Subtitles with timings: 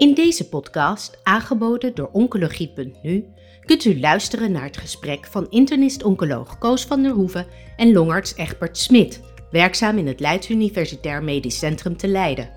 [0.00, 3.24] In deze podcast, aangeboden door Oncologie.nu,
[3.64, 8.78] kunt u luisteren naar het gesprek van internist-oncoloog Koos van der Hoeven en longarts Egbert
[8.78, 9.20] Smit,
[9.50, 12.50] werkzaam in het Leids Universitair Medisch Centrum te Leiden.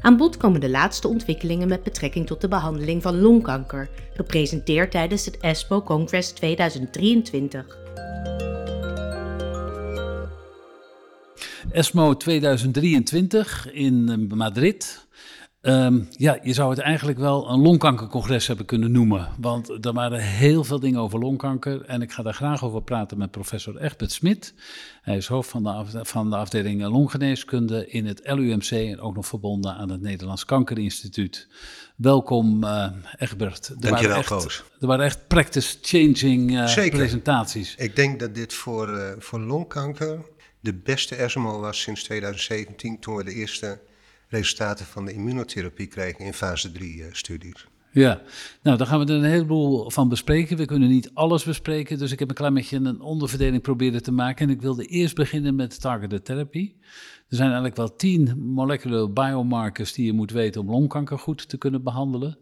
[0.00, 5.24] Aan bod komen de laatste ontwikkelingen met betrekking tot de behandeling van longkanker, gepresenteerd tijdens
[5.24, 7.78] het ESPO Congress 2023.
[11.70, 15.03] ESMO 2023 in Madrid.
[15.64, 19.28] Ehm, ja, je zou het eigenlijk wel een longkankercongres hebben kunnen noemen.
[19.40, 21.84] Want er waren heel veel dingen over longkanker.
[21.84, 24.54] En ik ga daar graag over praten met professor Egbert Smit.
[25.02, 28.70] Hij is hoofd van de, af, van de afdeling longgeneeskunde in het LUMC.
[28.70, 31.48] En ook nog verbonden aan het Nederlands Kankerinstituut.
[31.96, 32.86] Welkom, uh,
[33.18, 33.68] Egbert.
[33.68, 34.62] Er Dankjewel, Koos.
[34.80, 37.74] Er waren echt practice-changing uh, presentaties.
[37.74, 40.20] Ik denk dat dit voor, uh, voor longkanker
[40.60, 43.80] de beste ESMO was sinds 2017, toen we de eerste
[44.34, 47.66] resultaten van de immunotherapie kregen in fase 3-studies.
[47.92, 48.22] Eh, ja,
[48.62, 50.56] nou dan gaan we er een heleboel van bespreken.
[50.56, 54.12] We kunnen niet alles bespreken, dus ik heb een klein beetje een onderverdeling proberen te
[54.12, 54.46] maken.
[54.46, 56.72] En ik wilde eerst beginnen met targeted therapy.
[57.28, 61.58] Er zijn eigenlijk wel tien molecular biomarkers die je moet weten om longkanker goed te
[61.58, 62.38] kunnen behandelen.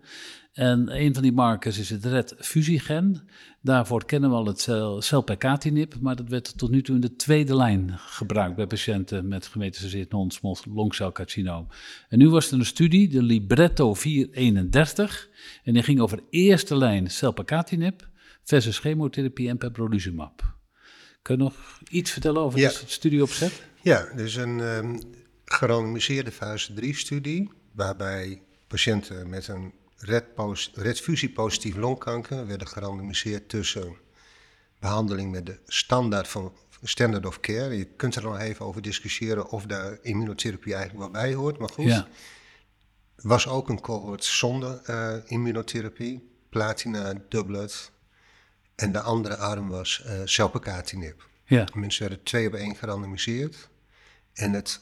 [0.52, 3.28] En een van die markers is het RET-fusiegen.
[3.60, 4.60] Daarvoor kennen we al het
[5.04, 9.46] celpercatinib, maar dat werd tot nu toe in de tweede lijn gebruikt bij patiënten met
[9.46, 11.68] gemetastaseerd non-small longcelcarcinoom.
[12.08, 15.28] En nu was er een studie, de Libretto 431,
[15.64, 18.08] en die ging over eerste lijn celpercatinib
[18.44, 20.56] versus chemotherapie en pembrolizumab.
[21.22, 22.68] Kun je nog iets vertellen over ja.
[22.68, 23.62] de studieopzet?
[23.82, 25.00] Ja, dus een um,
[25.44, 29.72] gerandomiseerde fase 3-studie, waarbij patiënten met een
[30.74, 33.96] red-fusie-positief longkanker werden gerandomiseerd tussen
[34.78, 37.76] behandeling met de standaard van standard of care.
[37.76, 41.68] Je kunt er nog even over discussiëren of daar immunotherapie eigenlijk wel bij hoort, maar
[41.68, 41.84] goed.
[41.84, 42.08] Ja.
[43.16, 47.90] was ook een cohort zonder uh, immunotherapie, platina, doublet.
[48.74, 51.28] En de andere arm was uh, selpercatinib.
[51.44, 51.66] Ja.
[51.74, 53.68] Mensen werden twee op één gerandomiseerd.
[54.32, 54.80] En het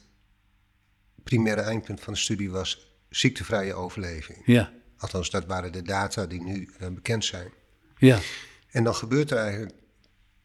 [1.22, 4.42] primaire eindpunt van de studie was ziektevrije overleving.
[4.44, 4.72] Ja.
[5.00, 7.52] Althans, dat waren de data die nu uh, bekend zijn.
[7.98, 8.18] Ja.
[8.70, 9.74] En dan gebeurt er eigenlijk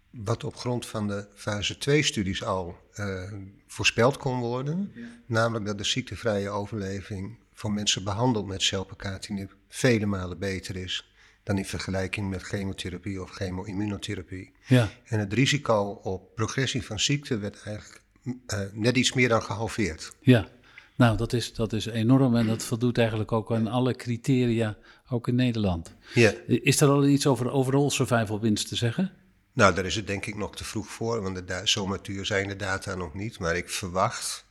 [0.09, 3.31] wat op grond van de fase 2-studies al uh,
[3.67, 4.91] voorspeld kon worden.
[4.93, 5.21] Ja.
[5.25, 11.13] Namelijk dat de ziektevrije overleving voor mensen behandeld met selpercatinib vele malen beter is
[11.43, 14.51] dan in vergelijking met chemotherapie of chemoimmunotherapie.
[14.65, 14.89] Ja.
[15.05, 20.15] En het risico op progressie van ziekte werd eigenlijk uh, net iets meer dan gehalveerd.
[20.19, 20.47] Ja.
[20.95, 24.77] Nou, dat is, dat is enorm en dat voldoet eigenlijk ook aan alle criteria,
[25.09, 25.93] ook in Nederland.
[26.13, 26.33] Ja.
[26.47, 29.11] Is er al iets over overall survival winst te zeggen?
[29.53, 32.47] Nou, daar is het denk ik nog te vroeg voor, want de zo matuur zijn
[32.47, 33.39] de data nog niet.
[33.39, 34.45] Maar ik verwacht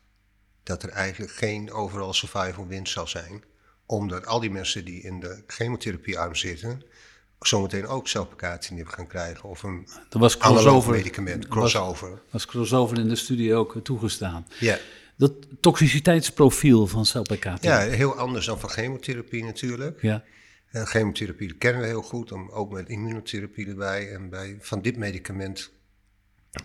[0.63, 3.45] dat er eigenlijk geen overall survival winst zal zijn.
[3.87, 6.83] Omdat al die mensen die in de chemotherapiearm zitten,
[7.41, 9.49] zometeen ook zelfbekaartje gaan krijgen.
[9.49, 12.11] Of een was crossover, medicament, crossover.
[12.11, 14.47] Was, was crossover in de studie ook toegestaan.
[14.59, 14.79] Ja
[15.17, 20.03] dat toxiciteitsprofiel van celpk Ja, heel anders dan van chemotherapie natuurlijk.
[20.03, 20.25] Ja.
[20.73, 24.13] Uh, chemotherapie kennen we heel goed, om, ook met immunotherapie erbij.
[24.13, 25.71] En bij, van dit medicament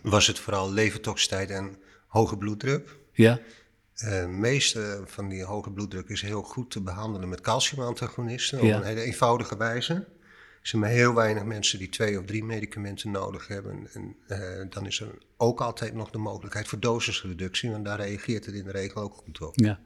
[0.02, 1.76] was het vooral levertoxiciteit en
[2.08, 2.98] hoge bloeddruk.
[3.12, 3.40] Ja.
[4.04, 8.64] Uh, de meeste van die hoge bloeddruk is heel goed te behandelen met calciumantagonisten op
[8.64, 10.08] een hele eenvoudige wijze.
[10.70, 13.88] Er zijn maar heel weinig mensen die twee of drie medicamenten nodig hebben.
[13.94, 14.38] En uh,
[14.70, 18.64] dan is er ook altijd nog de mogelijkheid voor dosisreductie, want daar reageert het in
[18.64, 19.52] de regel ook goed op.
[19.56, 19.80] Ja.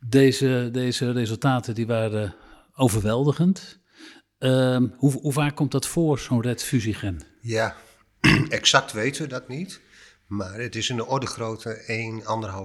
[0.00, 2.34] Deze, deze resultaten die waren
[2.74, 3.78] overweldigend.
[4.38, 7.20] Uh, hoe, hoe, vaak komt dat voor, zo'n red fusiegen?
[7.40, 7.76] Ja,
[8.48, 9.80] exact weten we dat niet.
[10.26, 11.84] Maar het is in de orde grootte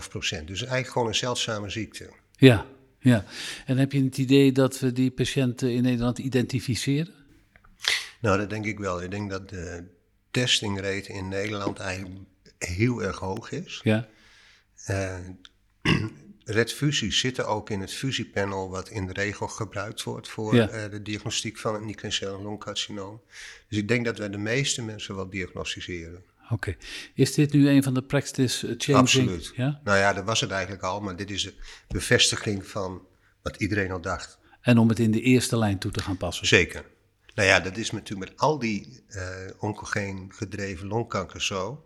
[0.03, 0.47] 1,5 procent.
[0.47, 2.09] Dus eigenlijk gewoon een zeldzame ziekte.
[2.31, 2.65] Ja,
[2.99, 3.25] ja.
[3.65, 7.21] En heb je het idee dat we die patiënten in Nederland identificeren?
[8.23, 9.01] Nou, dat denk ik wel.
[9.01, 9.83] Ik denk dat de
[10.31, 12.19] testingrate in Nederland eigenlijk
[12.57, 13.79] heel erg hoog is.
[13.83, 14.07] Ja.
[14.89, 15.17] Uh,
[16.57, 21.01] redfusies zitten ook in het fusiepanel, wat in de regel gebruikt wordt voor uh, de
[21.01, 23.21] diagnostiek van het niet-clinicale longcarcinoom.
[23.69, 26.23] Dus ik denk dat we de meeste mensen wel diagnosticeren.
[26.49, 26.75] Oké.
[27.13, 28.97] Is dit nu een van de practice changing?
[28.97, 29.51] Absoluut.
[29.55, 29.81] Ja?
[29.83, 31.53] Nou ja, dat was het eigenlijk al, maar dit is de
[31.87, 33.07] bevestiging van
[33.41, 34.37] wat iedereen al dacht.
[34.61, 36.47] En om het in de eerste lijn toe te gaan passen?
[36.47, 36.91] Zeker.
[37.33, 39.23] Nou ja, dat is natuurlijk met al die uh,
[39.59, 41.85] oncogeen gedreven longkanker zo,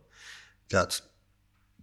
[0.67, 1.09] dat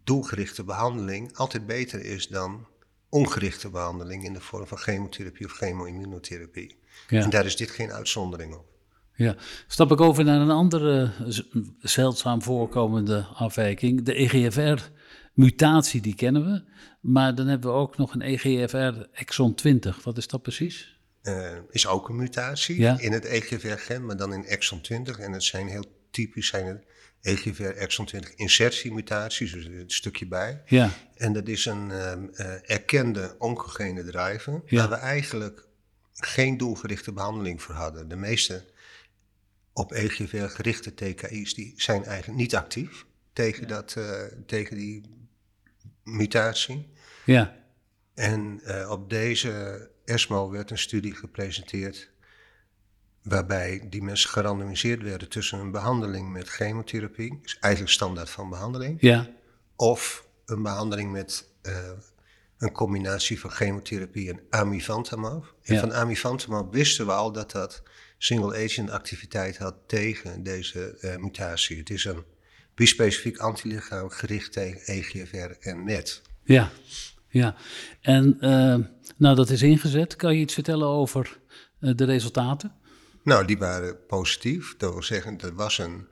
[0.05, 2.67] doelgerichte behandeling altijd beter is dan
[3.09, 6.79] ongerichte behandeling in de vorm van chemotherapie of chemoimmunotherapie.
[7.09, 7.23] Ja.
[7.23, 8.73] En daar is dit geen uitzondering op.
[9.17, 11.11] Ja, stap ik over naar een andere
[11.81, 14.83] zeldzaam voorkomende afwijking, de EGFR
[15.33, 16.65] mutatie, die kennen we.
[17.01, 20.05] Maar dan hebben we ook nog een EGFR exon 20.
[20.05, 20.94] Wat is dat precies?
[21.29, 22.99] Uh, is ook een mutatie Ja.
[22.99, 25.19] in het EGFR-gen, maar dan in exon 20.
[25.19, 26.85] En het zijn heel typisch zijn het
[27.23, 30.63] EGFR exon 20 insertiemutaties, dus een stukje bij.
[30.67, 34.77] Ja, En dat is een ehm, eh, erkende oncogene driver, Ja.
[34.79, 35.67] waar we eigenlijk
[36.13, 38.09] geen doelgerichte behandeling voor hadden.
[38.09, 38.65] De meeste
[39.73, 45.03] op EGFR gerichte TKI's die zijn eigenlijk niet actief tegen, dat, eh, tegen die
[46.03, 46.89] mutatie.
[47.25, 47.57] ja,
[48.15, 52.11] En eh, op deze ESMO werd een studie gepresenteerd
[53.23, 58.97] waarbij die mensen gerandomiseerd werden tussen een behandeling met chemotherapie, dus eigenlijk standaard van behandeling,
[59.01, 59.31] ja,
[59.77, 61.91] of een behandeling met eh,
[62.59, 65.55] een combinatie van chemotherapie en amivantamab.
[65.63, 65.81] En Ja.
[65.81, 67.83] van amivantamab wisten we al dat dat
[68.19, 71.79] single-agent activiteit had tegen deze eh, mutatie.
[71.79, 72.25] Het is een
[72.75, 76.23] bispecifiek antilichaam gericht tegen EGFR en MET.
[76.45, 76.71] ja.
[77.35, 77.55] Ja.
[78.01, 78.77] En eh,
[79.17, 80.17] nou, dat is ingezet.
[80.17, 81.39] Kan je iets vertellen over
[81.81, 82.73] eh, de resultaten?
[83.23, 84.75] Nou, die waren positief.
[84.77, 86.07] Dat wil zeggen, er was een.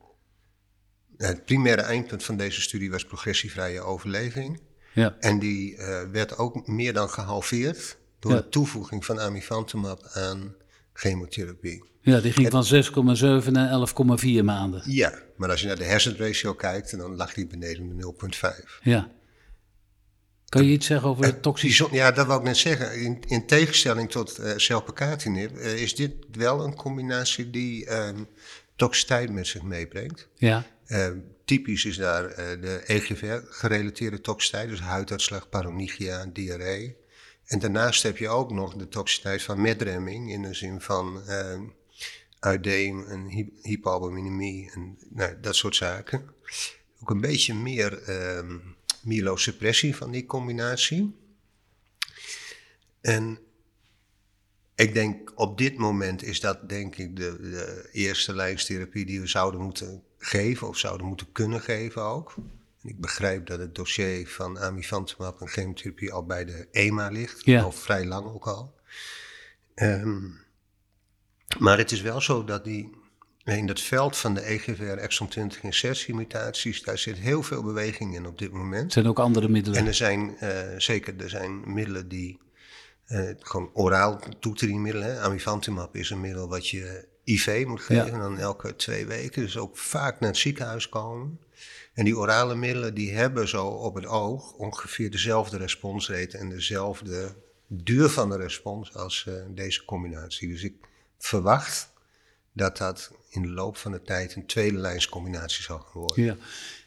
[1.16, 4.60] Het primaire eindpunt van deze studie was progressievrije overleving.
[4.94, 8.36] Ja, En die eh, werd ook meer dan gehalveerd door Ja.
[8.40, 10.54] de toevoeging van amivantamab aan
[10.92, 11.84] chemotherapie.
[12.00, 12.64] ja die ging van
[13.44, 14.82] 6,7 naar 11,4 maanden.
[14.86, 18.14] Ja, maar als je naar de hersenratio kijkt, dan lag die beneden de
[18.66, 18.80] 0,5.
[18.82, 19.10] Ja.
[20.52, 21.82] Kan je iets zeggen over de toxische...
[21.82, 23.00] Bijzon- Ja, dat wou ik net zeggen.
[23.00, 28.24] In, in tegenstelling tot uh, eh, is dit wel een combinatie die ehm
[28.76, 30.28] toxiciteit met zich meebrengt.
[30.36, 31.10] Ja, Eh,
[31.44, 36.96] typisch is daar eh, de EGFR-gerelateerde toxiciteit, dus huiduitslag, paronychia, diarree.
[37.44, 41.60] En daarnaast heb je ook nog de toxiciteit van medremming in de zin van eh
[42.38, 46.34] uideem en hy hypoalbuminemie en nou, dat soort zaken.
[47.02, 48.44] Ook een beetje meer eh,
[49.04, 51.16] myelosuppressie van die combinatie.
[53.00, 53.38] En
[54.74, 59.26] ik denk op dit moment is dat denk ik de, de eerste lijnstherapie die we
[59.26, 62.34] zouden moeten geven of zouden moeten kunnen geven ook.
[62.82, 67.44] En ik begrijp dat het dossier van amivantamab en chemotherapie al bij de EMA ligt,
[67.44, 67.62] Ja.
[67.62, 68.74] al vrij lang ook al.
[69.74, 70.28] Ehm,
[71.58, 72.90] maar het is wel zo dat die,
[73.44, 78.26] in het veld van de EGFR exon 20 insertiemutaties, daar zit heel veel beweging in
[78.26, 78.82] op dit moment.
[78.82, 79.78] het zijn ook andere middelen.
[79.78, 82.38] En er zijn eh, zeker er zijn middelen die
[83.04, 85.14] eh, gewoon oraal toeteringsmiddelen.
[85.14, 85.20] hè.
[85.20, 88.02] Amivantamab is een middel wat je IV moet Ja.
[88.02, 89.42] geven, dan elke twee weken.
[89.42, 91.40] Dus ook vaak naar het ziekenhuis komen.
[91.94, 97.34] En die orale middelen die hebben zo op het oog ongeveer dezelfde responsrate en dezelfde
[97.66, 100.48] duur van de respons als eh, deze combinatie.
[100.48, 100.74] Dus ik
[101.18, 101.91] verwacht
[102.52, 106.24] dat dat in de loop van de tijd een tweede lijnscombinatie zal gaan worden.
[106.24, 106.36] Ja.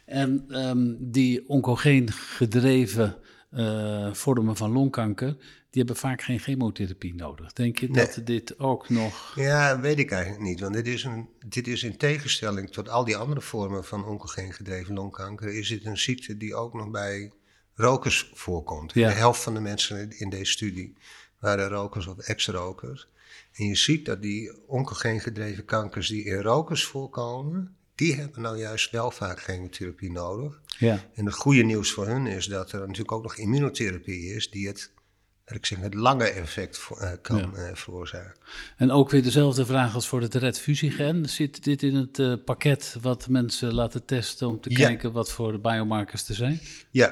[0.04, 3.16] En ehm, die oncogeen gedreven
[3.50, 5.36] eh, vormen van longkanker,
[5.70, 7.52] die hebben vaak geen chemotherapie nodig.
[7.52, 8.24] Denk je dat Nee.
[8.24, 9.32] dit ook nog...
[9.34, 10.60] Ja, weet ik eigenlijk niet.
[10.60, 14.52] Want dit is, een, dit is in tegenstelling tot al die andere vormen van oncogeen
[14.52, 17.32] gedreven longkanker, is dit een ziekte die ook nog bij
[17.74, 18.92] rokers voorkomt.
[18.94, 19.08] Ja.
[19.08, 20.96] De helft van de mensen in deze studie
[21.40, 23.08] waren rokers of ex-rokers.
[23.52, 28.58] En je ziet dat die oncogeen gedreven kankers die in rokers voorkomen, die hebben nou
[28.58, 30.60] juist wel vaak chemotherapie nodig.
[30.78, 34.50] Ja, En het goede nieuws voor hun is dat er natuurlijk ook nog immunotherapie is
[34.50, 34.92] die het,
[35.46, 38.34] ik zeggen, het lange effect voor- eh, kan eh, veroorzaken.
[38.76, 41.28] en ook weer dezelfde vraag als voor het RED-fusiegen.
[41.28, 44.76] Zit dit in het eh, pakket wat mensen laten testen om te Ja.
[44.76, 46.60] kijken wat voor de biomarkers er zijn?
[46.90, 47.06] Ja,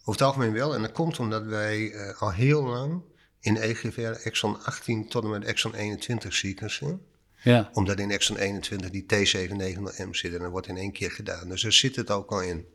[0.00, 0.74] over het algemeen wel.
[0.74, 3.02] En dat komt omdat wij al heel lang
[3.42, 7.00] in EGFR exon 18 tot en met exon 21 sequencen.
[7.42, 11.48] Ja, Omdat in exon 21 die T790M zit en dat wordt in één keer gedaan.
[11.48, 12.66] Dus daar zit het ook al in.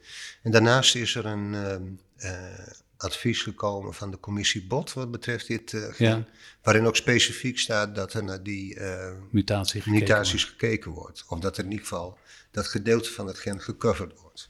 [0.43, 1.83] En daarnaast is er een ehm,
[2.15, 6.07] eh, advies gekomen van de commissie BOT wat betreft dit eh, gen.
[6.07, 6.25] Ja.
[6.61, 11.25] Waarin ook specifiek staat dat er naar die eh, mutatie gekeken mutaties gekeken wordt.
[11.27, 12.17] Of dat er in ieder geval
[12.51, 14.47] dat gedeelte van het gen gecoverd wordt.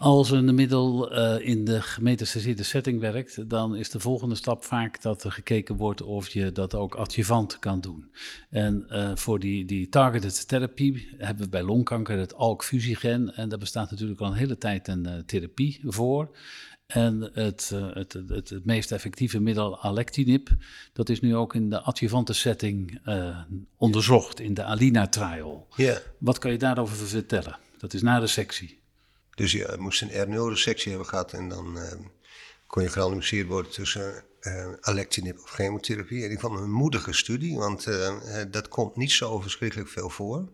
[0.00, 5.02] Als een middel eh, in de gemetastaseerde setting werkt, dan is de volgende stap vaak
[5.02, 8.10] dat er gekeken wordt of je dat ook adjuvant kan doen.
[8.50, 13.34] En eh, voor die, die targeted therapie hebben we bij longkanker het ALK-fusiegen.
[13.34, 16.36] En daar bestaat natuurlijk al een hele tijd een eh, therapie voor.
[16.86, 20.48] En het, het, het, het, meest effectieve middel alectinib,
[20.92, 23.00] dat is nu ook in de adjuvante setting
[23.76, 25.66] onderzocht in de ALINA-trial.
[25.76, 25.98] Ja.
[26.18, 27.58] Wat kan je daarover vertellen?
[27.78, 28.79] Dat is na de sectie.
[29.40, 31.98] Dus je moest een R0-resectie hebben gehad en dan eh,
[32.66, 36.24] kon je gerandomiseerd worden tussen eh alectinib of chemotherapie.
[36.24, 40.48] En ik vond een moedige studie, want eh, dat komt niet zo verschrikkelijk veel voor.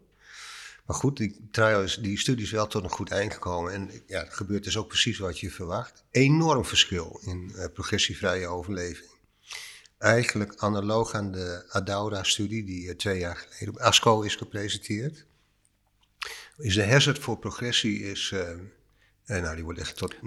[0.87, 3.73] Maar goed, die, trials, die studie is wel tot een goed eind gekomen.
[3.73, 6.05] En ja, gebeurt dus ook precies wat je verwacht.
[6.11, 9.11] Enorm verschil in uh, progressievrije overleving.
[9.99, 15.27] Eigenlijk analoog aan de Adaura-studie die uh, twee jaar geleden op ASCO is gepresenteerd.
[16.59, 18.41] Is de hazard voor progressie is, uh,
[19.41, 20.19] nou die wordt echt tot 0,24.
[20.19, 20.23] 0,24,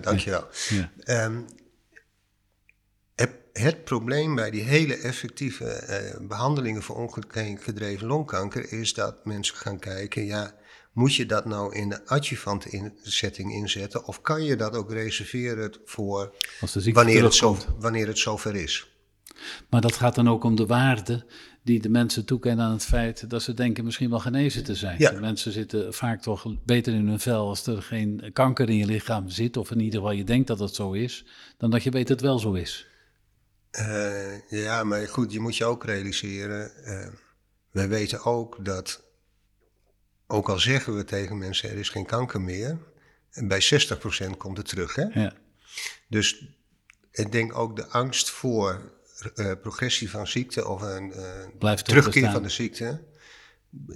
[0.00, 0.46] dankjewel.
[0.68, 0.92] Ja.
[1.24, 1.46] Um,
[3.58, 9.78] het probleem bij die hele effectieve uh, behandelingen voor ongedreven longkanker is dat mensen gaan
[9.78, 10.54] kijken, ja,
[10.92, 14.92] moet je dat nou in de adjuvante in setting inzetten of kan je dat ook
[14.92, 16.34] reserveren voor
[16.92, 18.97] wanneer het, zo, wanneer het zover is?
[19.70, 21.24] Maar dat gaat dan ook om de waarde
[21.62, 24.98] die de mensen toekennen aan het feit dat ze denken misschien wel genezen te zijn.
[24.98, 25.12] Ja.
[25.12, 29.28] Mensen zitten vaak toch beter in hun vel als er geen kanker in je lichaam
[29.28, 31.24] zit, of in ieder geval je denkt dat het zo is,
[31.56, 32.86] dan dat je weet dat het wel zo is.
[33.78, 36.70] Uh, ja, maar goed, je moet je ook realiseren.
[36.84, 37.06] Uh,
[37.70, 39.04] wij weten ook dat,
[40.26, 42.78] ook al zeggen we tegen mensen er is geen kanker meer,
[43.32, 43.62] bij
[44.32, 44.94] 60% komt het terug.
[44.94, 45.20] Hè?
[45.20, 45.32] Ja.
[46.08, 46.44] Dus
[47.10, 48.92] ik denk ook de angst voor
[49.34, 51.12] uh, progressie van ziekte of een
[51.82, 53.02] terugkeer van de ziekte,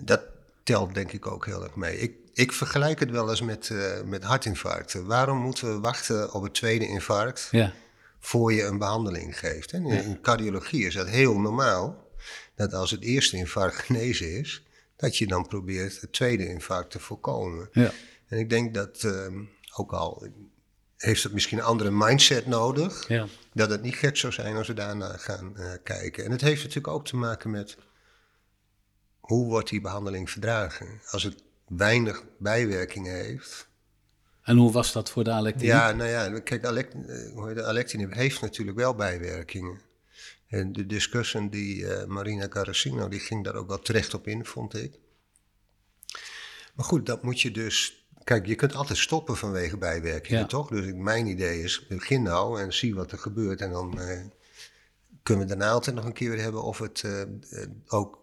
[0.05, 0.23] dat
[0.63, 1.99] telt denk ik ook heel erg mee.
[1.99, 3.71] Ik, ik vergelijk het wel eens met,
[4.05, 5.07] met hartinfarcten.
[5.07, 7.49] Waarom moeten we wachten op het tweede infarct?
[7.51, 7.73] Ja
[8.25, 9.73] voor je een behandeling geeft.
[9.73, 12.11] In cardiologie is dat heel normaal,
[12.55, 16.99] dat als het eerste infarct genezen is, dat je dan probeert het tweede infarct te
[16.99, 17.69] voorkomen.
[17.73, 17.93] Ja.
[18.27, 19.43] En ik denk dat, ehm,
[19.77, 20.27] ook al
[21.03, 23.27] heeft het misschien een andere mindset nodig, ja.
[23.53, 26.25] dat het niet gek zou zijn als we daarna gaan uh, kijken.
[26.25, 27.77] En het heeft natuurlijk ook te maken met
[29.21, 31.01] hoe wordt die behandeling verdragen.
[31.11, 33.71] Als het weinig bijwerkingen heeft,
[34.43, 35.69] en hoe was dat voor de alectinib?
[35.69, 39.81] Ja, nou ja, kijk, de alectinib heeft natuurlijk wel bijwerkingen.
[40.47, 44.45] En de discussie die uh, Marina Carrasino, die ging daar ook wel terecht op in,
[44.45, 44.99] vond ik.
[46.75, 48.02] Maar goed, dat moet je dus...
[48.25, 50.69] Kijk, je kunt altijd stoppen vanwege bijwerkingen, toch?
[50.69, 53.61] Dus mijn idee is, begin nou en zie wat er gebeurt.
[53.61, 54.21] En dan uh,
[55.23, 57.23] kunnen we daarna altijd nog een keer weer hebben of het uh,
[57.87, 58.22] ook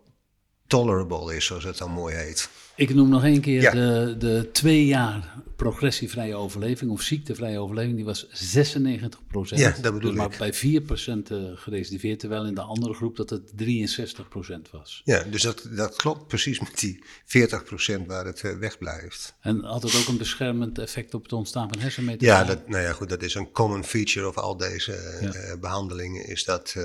[0.69, 2.49] tolerable is, zoals het dan mooi heet.
[2.75, 7.95] Ik noem nog één keer de, de twee jaar progressievrije overleving of ziektevrije overleving.
[7.95, 9.61] Die was 96 procent.
[9.61, 13.15] Ja, dat bedoel dus maar bij 4 procent uh, gerecidiveerd, terwijl in de andere groep
[13.15, 15.01] dat het 63 procent was.
[15.03, 19.35] Ja, dus dat, dat klopt precies met die 40 procent waar het uh, wegblijft.
[19.41, 22.35] En had het ook een beschermend effect op het ontstaan van hersenmetalen?
[22.35, 26.27] Ja, dat, nou ja, goed, dat is een common feature of al deze uh, behandelingen,
[26.27, 26.75] is dat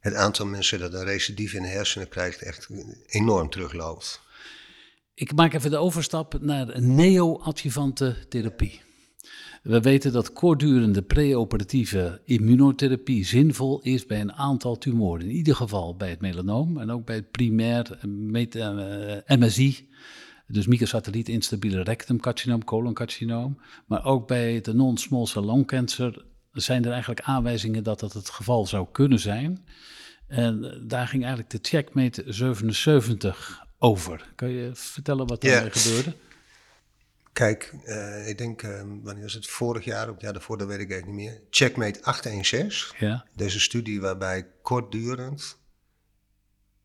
[0.00, 2.68] het aantal mensen dat een recidief in de hersenen krijgt echt
[3.06, 4.20] enorm terugloopt.
[5.14, 8.80] Ik maak even de overstap naar neo-adjuvante therapie.
[9.62, 15.24] We weten dat kortdurende preoperatieve immunotherapie zinvol is bij een aantal tumoren.
[15.24, 17.98] In ieder geval bij het melanoom en ook bij het primair
[19.26, 19.96] MSI, eh,
[20.46, 23.58] dus microsatelliet instabiele rectumcarcinoom, coloncarcinoom.
[23.86, 28.30] Maar ook bij de non-small cell lung cancer zijn er eigenlijk aanwijzingen dat dat het
[28.30, 29.66] geval zou kunnen zijn.
[30.26, 34.32] En daar ging eigenlijk de checkmate 77 over.
[34.34, 35.72] Kan je vertellen wat er yeah.
[35.72, 36.14] gebeurde?
[37.32, 40.80] Kijk, uh, ik denk, uh, wanneer was het vorig jaar, of ja, daarvoor, dat weet
[40.80, 41.40] ik eigenlijk niet meer.
[41.50, 43.06] Checkmate 816.
[43.06, 43.26] Ja.
[43.34, 45.58] Deze studie waarbij kortdurend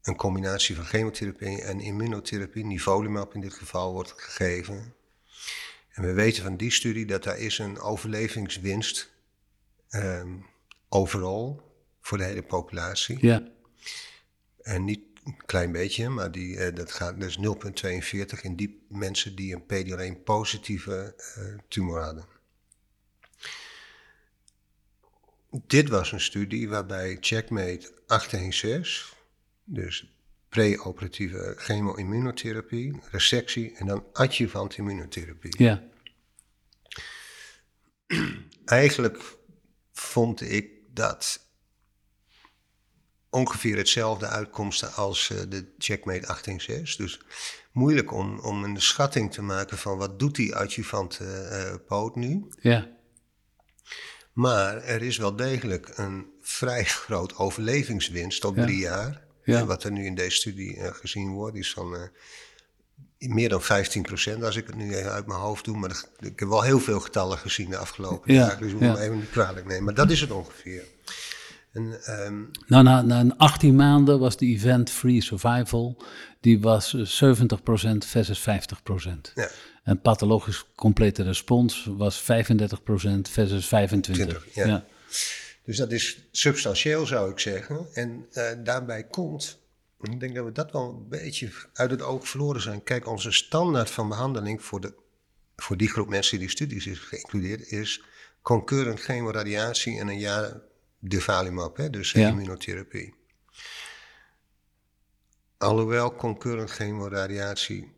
[0.01, 4.93] een combinatie van chemotherapie en immunotherapie, nivolumab in dit geval, wordt gegeven.
[5.89, 9.12] En we weten van die studie dat daar is een overlevingswinst
[9.95, 10.45] um,
[10.89, 11.71] overal
[12.01, 13.17] voor de hele populatie.
[13.21, 13.47] Ja.
[14.61, 19.35] En niet een klein beetje, maar die, uh, dat gaat dus 0,42 in die mensen
[19.35, 22.25] die een PD-L1 positieve uh, tumor hadden.
[25.67, 29.17] Dit was een studie waarbij Checkmate 816,
[29.63, 30.17] dus
[30.49, 35.63] pre-operatieve chemo-immunotherapie, resectie en dan adjuvant immunotherapie.
[35.63, 35.83] Ja.
[38.65, 39.37] Eigenlijk
[40.03, 41.47] vond ik dat
[43.29, 46.95] ongeveer hetzelfde uitkomsten als uh, de Checkmate 186.
[46.95, 47.19] Dus
[47.71, 52.47] moeilijk om, om een schatting te maken van wat doet die adjuvant uh, poot nu.
[52.59, 52.89] Ja.
[54.33, 59.21] Maar er is wel degelijk een vrij groot overlevingswinst op drie jaar.
[59.43, 59.59] Ja.
[59.59, 62.09] En wat er nu in deze studie uh, gezien wordt, is van
[63.29, 65.77] meer dan 15 procent, als ik het nu even uit mijn hoofd doe.
[65.77, 68.55] Maar ik heb wel heel veel getallen gezien de afgelopen ja.
[68.55, 69.83] Dus ik moet me even niet kwalijk nemen.
[69.83, 70.83] Maar dat is het ongeveer.
[71.71, 72.51] En, um...
[72.67, 76.03] nou, na, na 18 maanden was de event-free survival,
[76.39, 76.99] die was 70%
[77.97, 78.43] versus 50%.
[79.35, 79.49] Ja.
[79.83, 82.25] En pathologisch complete respons was 35%
[83.21, 83.69] versus 25%.
[83.99, 84.65] 20, ja.
[84.65, 84.85] ja.
[85.65, 87.87] Dus dat is substantieel, zou ik zeggen.
[87.93, 89.57] En uh, daarbij komt
[90.11, 92.83] Ik denk dat we dat wel een beetje uit het oog verloren zijn.
[92.83, 94.93] Kijk, onze standaard van behandeling voor, de,
[95.55, 98.03] voor die groep mensen die studies is geïncludeerd, is
[98.41, 100.61] concurrent chemoradiatie en een jaar
[100.99, 102.27] durvalumab, hè, dus Ja.
[102.29, 103.13] immunotherapie.
[105.57, 107.91] Alhoewel concurrent chemoradiatie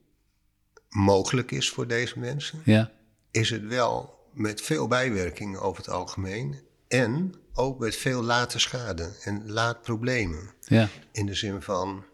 [0.90, 2.92] mogelijk is voor deze mensen, Ja,
[3.32, 9.12] is het wel met veel bijwerkingen over het algemeen en ook met veel late schade
[9.24, 10.54] en laat problemen.
[10.62, 12.06] ja, In de zin van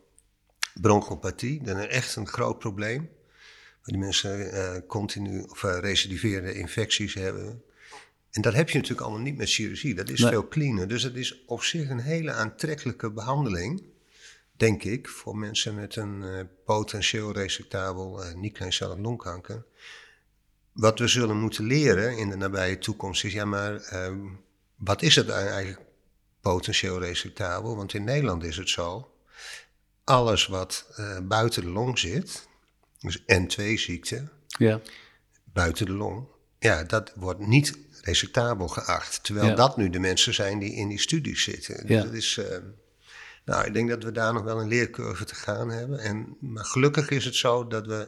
[0.81, 3.09] bronchopathie, dat is echt een groot probleem.
[3.81, 7.63] Waar die mensen eh, continu of eh, recidiverende infecties hebben.
[8.31, 9.95] En dat heb je natuurlijk allemaal niet met chirurgie.
[9.95, 10.31] Dat is Nee.
[10.31, 10.87] veel cleaner.
[10.87, 13.83] Dus het is op zich een hele aantrekkelijke behandeling,
[14.57, 19.65] denk ik, voor mensen met een eh, potentieel resectabel uh, niet-kleincellig longkanker.
[20.71, 24.25] Wat we zullen moeten leren in de nabije toekomst is, ja maar, ehm,
[24.83, 25.79] wat is het eigenlijk
[26.41, 27.75] potentieel resectabel?
[27.75, 29.11] Want in Nederland is het zo,
[30.03, 32.47] alles wat eh, buiten de long zit,
[32.99, 34.81] dus N2-ziekte, ja,
[35.43, 36.27] buiten de long,
[36.59, 39.23] ja, dat wordt niet resectabel geacht.
[39.23, 39.55] Terwijl Ja.
[39.55, 41.87] dat nu de mensen zijn die in die studies zitten.
[41.87, 42.03] Dus Ja.
[42.03, 42.57] dat is, eh,
[43.45, 45.99] nou, ik denk dat we daar nog wel een leercurve te gaan hebben.
[45.99, 48.07] En, maar gelukkig is het zo dat we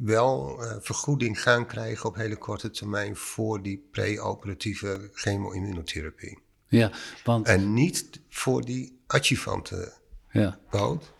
[0.00, 6.38] wel eh, vergoeding gaan krijgen op hele korte termijn voor die pre-operatieve chemo-immunotherapie.
[6.68, 6.92] ja,
[7.24, 9.92] want, En niet voor die adjuvante
[10.30, 11.12] ja, boot.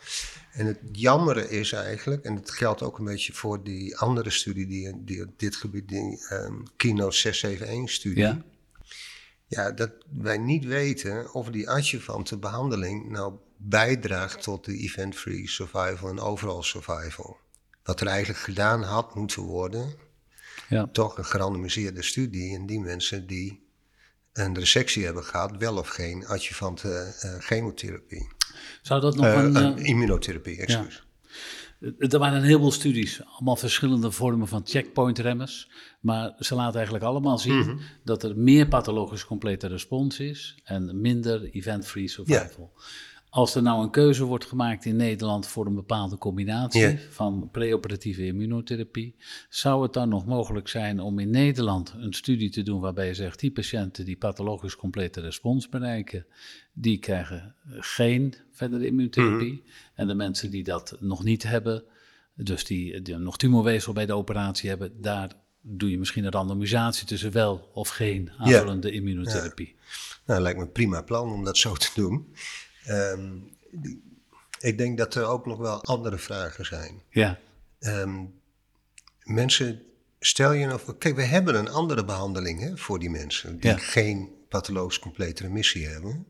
[0.53, 4.67] En het jammere is eigenlijk, en dat geldt ook een beetje voor die andere studie
[4.67, 7.49] die, die op dit gebied, die ehm Keynote
[7.89, 8.23] 671-studie.
[8.23, 8.43] ja,
[9.47, 16.09] Ja, dat wij niet weten of die adjuvante behandeling nou bijdraagt tot de event-free survival
[16.09, 17.39] en overall survival.
[17.83, 19.95] Wat er eigenlijk gedaan had moeten worden,
[20.69, 23.69] ja, toch een gerandomiseerde studie in die mensen die
[24.33, 28.29] een resectie hebben gehad, wel of geen adjuvante eh, chemotherapie.
[28.83, 29.57] Zou dat nog Eh, een...
[29.57, 31.05] eh, eh, immunotherapie, excuus.
[31.99, 35.71] Er waren een heleboel studies, allemaal verschillende vormen van checkpoint-remmers.
[36.01, 37.77] Maar ze laten eigenlijk allemaal zien Mhm.
[38.05, 42.73] dat er meer pathologisch complete respons is en minder event-free survival.
[43.31, 46.97] Als er nou een keuze wordt gemaakt in Nederland voor een bepaalde combinatie Ja.
[47.11, 49.16] van preoperatieve immunotherapie,
[49.49, 53.14] zou het dan nog mogelijk zijn om in Nederland een studie te doen waarbij je
[53.14, 56.27] zegt, die patiënten die pathologisch complete respons bereiken,
[56.73, 59.62] die krijgen geen verdere immunotherapie.
[59.95, 61.85] En de mensen die dat nog niet hebben,
[62.35, 65.31] dus die, die nog tumorweefsel bij de operatie hebben, daar
[65.62, 69.77] doe je misschien een randomisatie tussen wel of geen aanvullende immunotherapie.
[70.27, 72.35] Nou, lijkt me een prima plan om dat zo te doen.
[72.85, 73.29] Ehm,
[73.71, 74.03] die-
[74.61, 77.03] ik denk dat er ook nog wel andere vragen zijn.
[77.11, 77.38] Ja,
[77.81, 78.25] Ehm,
[79.25, 79.83] mensen,
[80.21, 83.71] stel je nou voor, kijk, we hebben een andere behandeling hè, voor die mensen die
[83.71, 83.77] Ja.
[83.77, 86.27] geen pathologisch complete remissie hebben.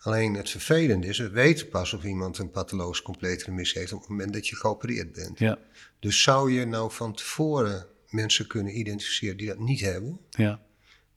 [0.00, 4.00] Alleen het vervelende is, we weten pas of iemand een pathologisch complete remissie heeft op
[4.00, 5.38] het moment dat je geopereerd bent.
[5.38, 5.58] ja,
[6.00, 10.20] Dus zou je nou van tevoren mensen kunnen identificeren die dat niet hebben?
[10.30, 10.60] ja,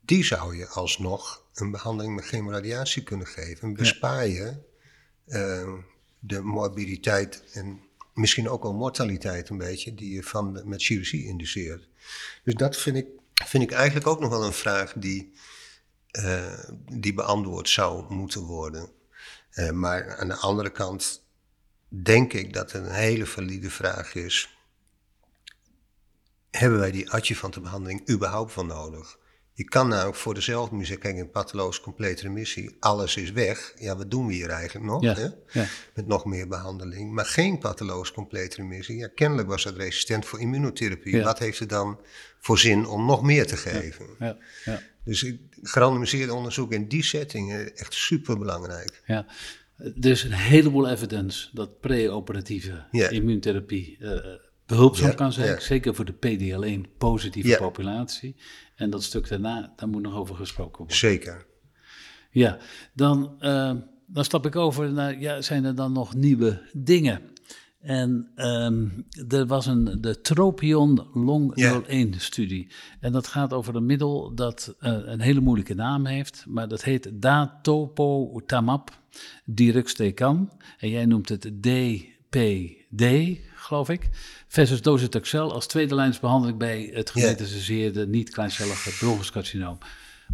[0.02, 3.68] die zou je alsnog een behandeling met chemoradiatie kunnen geven.
[3.68, 4.58] En bespaar je
[5.26, 5.74] eh,
[6.20, 7.80] de morbiditeit en
[8.14, 11.88] misschien ook wel mortaliteit een beetje die je van, met chirurgie induceert.
[12.44, 13.08] Dus dat vind ik,
[13.46, 15.34] vind ik eigenlijk ook nog wel een vraag die,
[16.12, 16.60] eh,
[16.92, 18.90] die beantwoord zou moeten worden.
[19.50, 21.24] Eh, maar aan de andere kant
[21.88, 24.58] denk ik dat het een hele valide vraag is.
[26.52, 29.18] Hebben wij die adjuvante behandeling überhaupt wel nodig?
[29.58, 33.74] Je kan nou voor dezelfde muziek, kijk in pathologisch complete remissie, alles is weg.
[33.80, 35.02] Ja, wat doen we hier eigenlijk nog?
[35.04, 35.28] Ja, Hè?
[35.60, 35.66] ja.
[35.94, 37.12] Met nog meer behandeling.
[37.12, 38.98] Maar geen pathologisch complete remissie.
[38.98, 41.16] Ja, kennelijk was dat resistent voor immunotherapie.
[41.16, 41.24] Ja.
[41.24, 42.00] Wat heeft er dan
[42.40, 44.06] voor zin om nog meer te geven?
[44.20, 44.82] ja, ja.
[45.04, 49.02] Dus ik- gerandomiseerd onderzoek in die setting is echt super belangrijk.
[49.06, 49.26] Ja,
[49.78, 54.34] er is een heleboel evidence dat pre-operatieve immuuntherapie eh,
[54.66, 55.48] behulpzaam Ja, kan zijn.
[55.48, 55.60] ja.
[55.60, 57.58] Zeker voor de PD-L1-positieve Ja.
[57.58, 58.36] populatie.
[58.76, 60.98] En dat stuk daarna, daar moet nog over gesproken worden.
[60.98, 61.46] Zeker.
[62.32, 62.58] Ja,
[62.94, 63.74] dan, eh,
[64.08, 67.22] dan stap ik over naar, ja, zijn er dan nog nieuwe dingen?
[67.80, 68.88] En ehm,
[69.28, 71.82] er was een, de Tropion Long Ja.
[71.88, 72.68] 01-studie.
[73.00, 76.84] En dat gaat over een middel dat eh, een hele moeilijke naam heeft, maar dat
[76.84, 78.90] heet Datopotamab
[79.46, 80.52] Diruxtecan.
[80.80, 83.04] En jij noemt het DPD,
[83.66, 84.10] geloof ik,
[84.48, 89.78] versus docetaxel als tweede lijnsbehandeling bij het gemetastaseerde niet-kleincellige bronchuscarcinoom.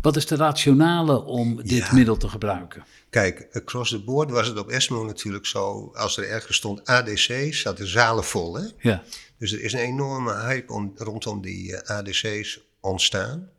[0.01, 1.93] Wat is de rationale om dit Ja.
[1.93, 2.85] middel te gebruiken?
[3.09, 5.91] Kijk, across the board was het op ESMO natuurlijk zo.
[5.93, 8.55] Als er ergens stond ADC, zaten zalen vol.
[8.55, 8.67] Hè?
[8.79, 9.03] Ja,
[9.37, 13.49] Dus er is een enorme hype om, rondom die eh, ADC's ontstaan.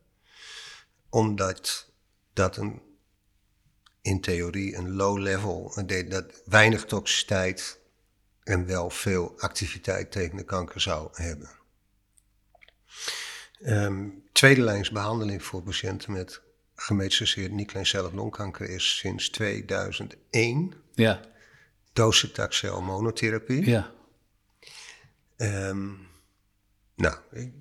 [1.11, 1.91] Omdat
[2.33, 2.81] dat een
[4.03, 5.73] in theorie een low level,
[6.09, 7.79] dat weinig toxiciteit
[8.45, 11.51] en wel veel activiteit tegen de kanker zou hebben.
[13.63, 16.41] Ehm, tweede lijns behandeling voor patiënten met
[16.75, 21.21] gemetastaseerd niet-kleincellig longkanker is sinds 2001 Ja,
[21.93, 23.67] docetaxel monotherapie.
[23.69, 23.93] ja,
[25.37, 25.89] Ehm,
[26.95, 27.53] nou, ik-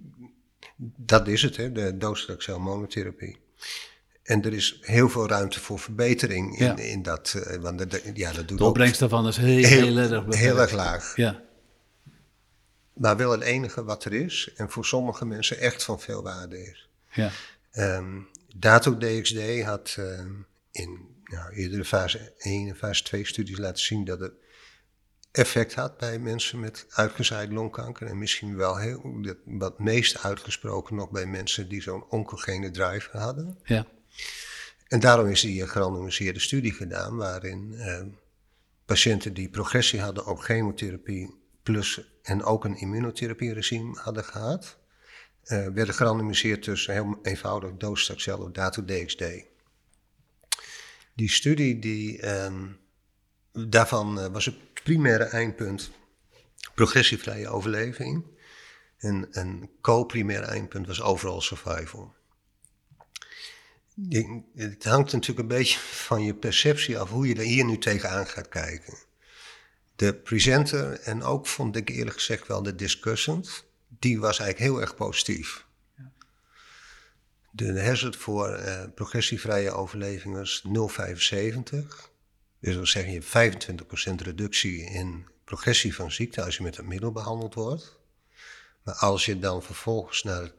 [0.98, 3.40] dat is het, hè, de docetaxel monotherapie.
[4.32, 6.78] En er is heel veel ruimte voor verbetering in, Ja.
[6.78, 7.34] in dat.
[7.34, 10.36] eh, want dat- ja, dat doet de opbrengst daarvan is heel, heel, heel, erg beperkt.
[10.36, 11.16] heel erg laag.
[11.16, 11.42] Ja,
[12.94, 14.52] Maar wel het enige wat er is.
[14.56, 16.90] En voor sommige mensen echt van veel waarde is.
[17.12, 17.32] ja,
[17.72, 18.20] Ehm
[18.56, 20.32] Dato DXD had ehm,
[20.72, 24.34] in nou, eerdere fase 1 en fase 2 studies laten zien dat het
[25.32, 28.08] effect had bij mensen met uitgezaaid longkanker.
[28.08, 29.02] En misschien wel heel,
[29.46, 33.58] wat meest uitgesproken nog bij mensen die zo'n oncogene driver hadden.
[33.64, 33.86] ja,
[34.92, 38.08] En daarom is die gerandomiseerde studie gedaan, waarin ehm,
[38.86, 44.78] patiënten die progressie hadden op chemotherapie plus en ook een immunotherapie-regime hadden gehad,
[45.44, 49.24] eh, werden gerandomiseerd tussen heel eenvoudig docetaxel of dato-DXD.
[51.16, 52.68] Die studie, die, ehm,
[53.52, 55.92] daarvan eh, was het primaire eindpunt
[56.76, 58.26] progressievrije overleving.
[58.98, 62.14] En een co-primaire eindpunt was overall survival.
[63.96, 67.78] Je- Het hangt natuurlijk een beetje van je perceptie af hoe je er hier nu
[67.78, 68.98] tegenaan gaat kijken.
[69.96, 74.82] De presenter en ook vond ik eerlijk gezegd wel de discussant, die was eigenlijk heel
[74.82, 75.66] erg positief.
[77.52, 82.10] De hazard voor eh, progressievrije overleving was 0,75.
[82.60, 83.72] Dus dat zeggen, je hebt
[84.12, 88.00] 25% reductie in progressie van ziekte als je met het middel behandeld wordt.
[88.84, 90.54] Maar als je dan vervolgens naar het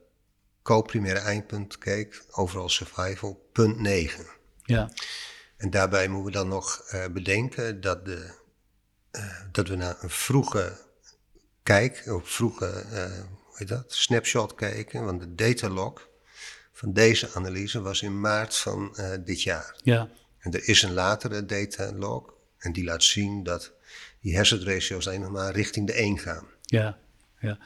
[0.62, 4.26] co-primaire eindpunt keek, overal survival, punt 9.
[4.64, 4.90] ja,
[5.56, 8.30] En daarbij moeten we dan nog eh, bedenken dat, de,
[9.10, 10.78] eh, dat we naar een vroege
[11.62, 15.04] kijk, of vroege eh, hoe heet dat, snapshot kijken.
[15.04, 16.08] Want de datalog
[16.72, 19.76] van deze analyse was in maart van dit jaar.
[19.82, 23.72] ja, En er is een latere datalog en die laat zien dat
[24.20, 26.46] die hazard ratio's alleen nog maar richting de 1 gaan.
[26.60, 26.98] ja,
[27.42, 27.58] ja,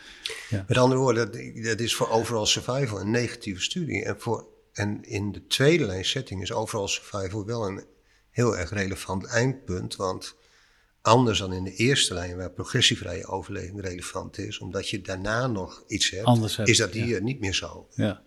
[0.69, 4.05] Met andere woorden, dat, dat is voor overall survival een negatieve studie.
[4.05, 7.85] En, voor, en in de tweede lijn setting is overall survival wel een
[8.31, 9.97] heel erg relevant eindpunt.
[9.97, 10.37] Want
[11.03, 15.85] anders dan in de eerste lijn, waar progressievrije overleving relevant is, omdat je daarna nog
[15.87, 17.05] iets hebt, is dat ja.
[17.05, 17.89] hier niet meer zo.
[17.95, 18.23] ja.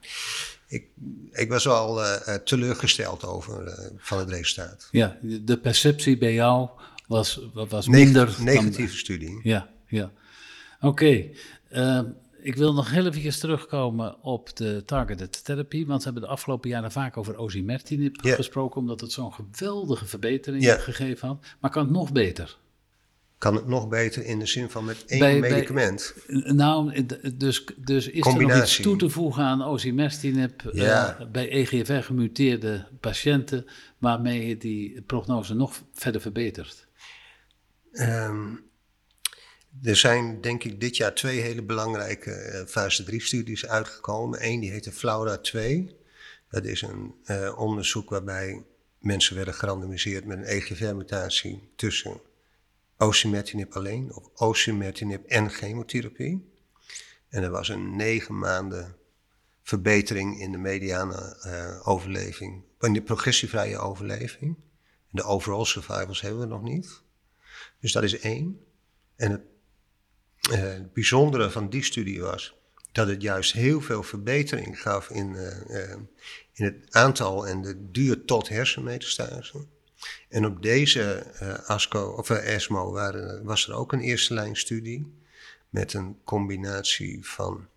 [0.70, 0.88] Ik,
[1.32, 4.88] ik was wel eh, eh, teleurgesteld over eh, van het resultaat.
[4.92, 6.70] Ja, de perceptie bij jou
[7.08, 8.26] was, was minder.
[8.26, 9.40] dan- negatieve studie.
[9.44, 10.12] Ja, ja.
[10.82, 11.30] Oké.
[11.70, 12.06] ehm,
[12.42, 15.86] ik wil nog heel even terugkomen op de targeted therapy.
[15.86, 18.80] Want we hebben de afgelopen jaren vaak over osimertinib gesproken.
[18.82, 21.46] Omdat het zo'n geweldige verbetering gegeven had.
[21.60, 22.58] Maar kan het nog beter?
[23.38, 26.16] Kan het nog beter in de zin van met één Bij- bij- medicament?
[26.28, 30.74] Nou, d- dus, dus is er nog iets toe te voegen aan osimertinib eh,
[31.32, 33.66] bij EGFR gemuteerde patiënten,
[33.98, 36.88] waarmee je die prognose nog verder verbetert?
[37.92, 38.48] Ehm,
[39.84, 44.46] er zijn denk ik dit jaar twee hele belangrijke eh, fase 3 studies uitgekomen.
[44.46, 45.98] Eén die heette Flaura 2.
[46.50, 48.66] Dat is een eh, onderzoek waarbij
[49.00, 52.22] mensen werden gerandomiseerd met een EGFR-mutatie tussen
[52.98, 56.54] osimertinib alleen of osimertinib en chemotherapie.
[57.30, 58.96] En er was een negen maanden
[59.62, 64.56] verbetering in de mediane eh, overleving, in de progressievrije overleving.
[65.10, 67.02] De overall survivals hebben we nog niet.
[67.80, 68.66] Dus dat is één.
[69.16, 69.42] En het,
[70.52, 72.58] eh, het bijzondere van die studie was
[72.92, 75.98] dat het juist heel veel verbetering gaf in, eh, eh,
[76.54, 79.66] in het aantal en de duur tot hersenmetastase.
[80.30, 81.04] En op deze
[81.40, 85.14] eh, ASCO, of eh, ESMO waren, was er ook een eerste lijn studie
[85.70, 87.68] met een combinatie van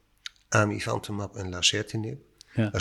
[0.48, 2.20] amivantamab en lasertinib.
[2.54, 2.72] Ja.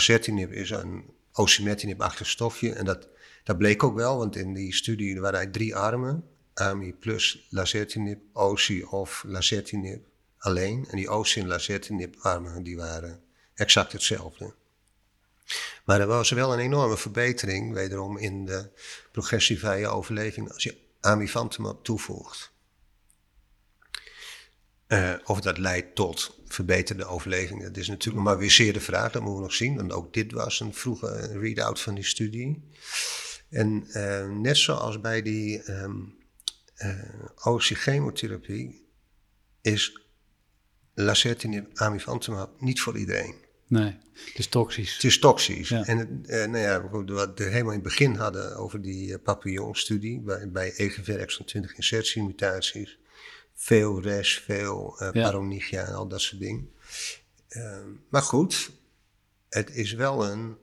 [0.50, 3.08] Is een osimertinib-achtig stofje en dat,
[3.44, 6.24] dat bleek ook wel, want in die studie er waren eigenlijk drie armen.
[6.54, 10.04] AMI plus lasertinib, OSI of lasertinib
[10.38, 10.86] alleen.
[10.90, 13.22] En die OSI en lasertinib armen die waren
[13.54, 14.54] exact hetzelfde.
[15.84, 18.70] Maar er was wel een enorme verbetering, wederom in de
[19.12, 22.52] progressievrije overleving, als je amivantamab toevoegt.
[24.86, 29.12] Eh, of dat leidt tot verbeterde overleving, dat is natuurlijk maar weer zeer de vraag,
[29.12, 29.76] dat moeten we nog zien.
[29.76, 32.68] Want ook dit was een vroege readout van die studie.
[33.48, 36.21] En eh, net zoals bij die ehm eh,
[37.42, 38.86] OC-chemotherapie
[39.60, 40.00] is
[40.94, 43.34] lasertinib amivantamab niet voor iedereen.
[43.66, 44.94] Nee, het is toxisch.
[44.94, 45.68] Het is toxisch.
[45.68, 45.84] Ja.
[45.84, 49.16] En het, eh, nou ja, wat we helemaal in het begin hadden over die uh,
[49.22, 52.98] papillon-studie, bij, bij EGFR exon 20 insertiemutaties,
[53.54, 55.22] veel res, veel uh, Ja.
[55.22, 56.70] paronychia en al dat soort dingen.
[57.48, 58.70] Ehm, maar goed,
[59.48, 60.56] het is wel een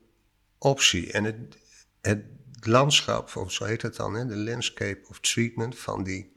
[0.58, 1.12] optie.
[1.12, 1.58] En het,
[2.02, 2.24] het
[2.66, 6.32] landschap, of zo heet het dan, hè, de landscape of treatment van die,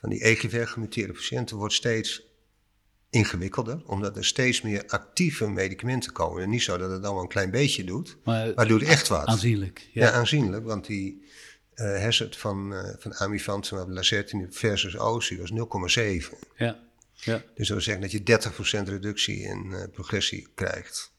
[0.00, 2.24] van die EGFR-gemuteerde patiënten wordt steeds
[3.10, 6.42] ingewikkelder, omdat er steeds meer actieve medicamenten komen.
[6.42, 9.08] En niet zo dat het allemaal een klein beetje doet, Maar maar het doet echt
[9.08, 9.26] wat.
[9.26, 9.88] aanzienlijk.
[9.92, 11.24] Ja, aanzienlijk, want die
[11.74, 16.38] eh hazard van, eh van amivantamab, lasertinib versus OSI was 0,7.
[16.56, 16.78] Ja,
[17.12, 17.42] ja.
[17.54, 18.22] Dus dat wil zeggen dat je
[18.84, 21.12] 30% reductie in eh, progressie krijgt.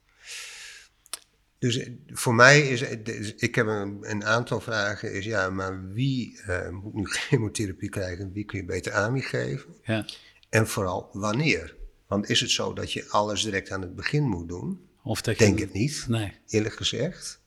[1.59, 5.49] Dus eh, voor mij is, het- dus ik heb een, een aantal vragen, is ja,
[5.49, 8.31] maar wie eh, moet nu chemotherapie krijgen?
[8.33, 9.75] Wie kun je beter AMI geven?
[9.83, 10.05] ja.
[10.49, 11.75] En vooral wanneer?
[12.07, 14.87] Want is het zo dat je alles direct aan het begin moet doen?
[15.03, 15.45] Of dat Ik je...
[15.45, 16.33] denk het niet, Nee.
[16.47, 17.41] eerlijk gezegd.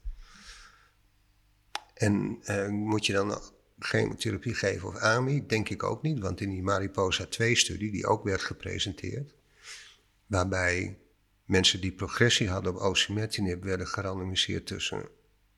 [1.95, 3.41] En eh, moet je dan
[3.79, 5.47] chemotherapie geven of AMI?
[5.47, 9.35] Denk ik ook niet, want in die Mariposa 2-studie, die ook werd gepresenteerd,
[10.27, 10.99] waarbij
[11.51, 15.09] mensen die progressie hadden op osimertinib werden gerandomiseerd tussen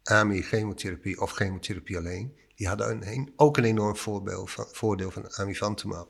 [0.02, 5.32] AMI, chemotherapie of chemotherapie alleen, die hadden een, ook een enorm voorbeeld van, voordeel van
[5.32, 6.08] amivantamab.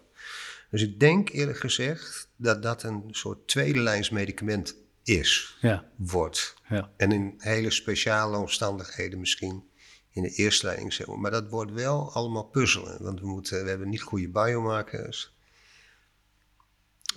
[0.71, 6.55] Dus ik denk eerlijk gezegd dat dat een soort tweede lijns medicament is, Ja, wordt.
[6.69, 6.91] ja.
[6.97, 9.65] En in hele speciale omstandigheden misschien
[10.11, 10.93] in de eerste lijn.
[10.93, 11.19] zeg maar.
[11.19, 15.32] Maar dat wordt wel allemaal puzzelen, want we, moeten, we hebben niet goede biomarkers.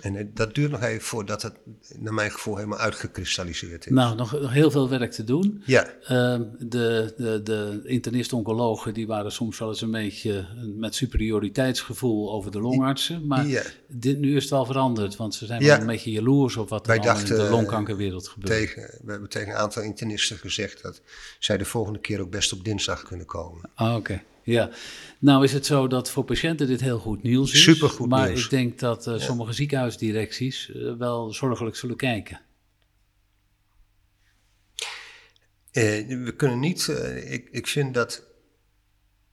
[0.00, 1.54] En eh, dat duurt nog even voordat het,
[1.98, 3.92] naar mijn gevoel, helemaal uitgekristalliseerd is.
[3.92, 5.62] Nou, nog, nog heel veel werk te doen.
[5.66, 12.32] Ja, Ehm, de, de, de internist-oncologen die waren soms wel eens een beetje met superioriteitsgevoel
[12.32, 13.26] over de longartsen.
[13.26, 13.62] Maar Ja.
[13.88, 15.68] dit, nu is het wel veranderd, want ze zijn Ja.
[15.68, 18.52] wel een beetje jaloers op wat er in de longkankerwereld gebeurt.
[18.52, 21.00] tegen, we hebben tegen een aantal internisten gezegd dat
[21.38, 23.70] zij de volgende keer ook best op dinsdag kunnen komen.
[23.74, 24.22] Ah, oké.
[24.46, 24.70] Ja.
[25.18, 27.62] Nou is het zo dat voor patiënten dit heel goed nieuws is.
[27.62, 28.44] Supergoed maar nieuws.
[28.44, 32.40] ik denk dat eh, sommige ziekenhuisdirecties eh, wel zorgelijk zullen kijken.
[35.70, 36.88] Eh, we kunnen niet,
[37.24, 38.22] ik, ik vind dat,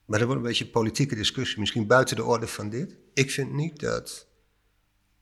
[0.06, 2.95] maar dat wordt een beetje een politieke discussie, misschien buiten de orde van dit.
[3.13, 4.28] Ik vind niet dat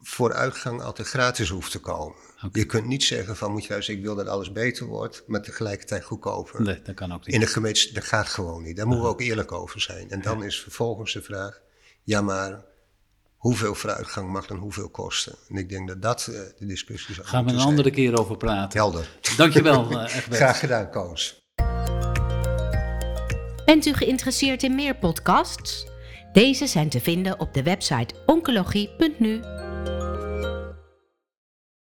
[0.01, 2.15] vooruitgang altijd gratis hoeft te komen.
[2.51, 5.41] Je kunt niet zeggen van, moet je luisteren, ik wil dat alles beter wordt, maar
[5.41, 6.61] tegelijkertijd goedkoper.
[6.61, 7.35] Nee, dat kan ook niet.
[7.35, 8.75] In de gemeente, dat gaat gewoon niet.
[8.75, 10.09] Daar moeten we ook eerlijk over zijn.
[10.09, 11.61] En dan is vervolgens de vraag,
[12.03, 12.63] ja maar,
[13.35, 15.35] hoeveel vooruitgang mag dan hoeveel kosten?
[15.49, 18.37] En ik denk dat dat eh, de discussie zou Gaan we een andere keer over
[18.37, 18.79] praten.
[18.79, 19.17] Helder.
[19.37, 20.35] Dankjewel, eh Egbert.
[20.35, 21.39] Graag gedaan, Koos.
[23.65, 25.89] Bent u geïnteresseerd in meer podcasts?
[26.33, 29.41] Deze zijn te vinden op de website oncologie.nu